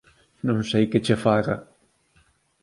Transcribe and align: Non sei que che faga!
Non 0.47 0.59
sei 0.69 0.83
que 0.91 1.03
che 1.05 1.15
faga! 1.25 1.55